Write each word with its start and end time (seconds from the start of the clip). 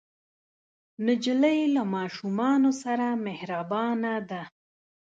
نجلۍ 1.05 1.59
له 1.75 1.83
ماشومانو 1.95 2.69
سره 2.83 3.07
مهربانه 3.25 4.13
ده. 4.29 4.41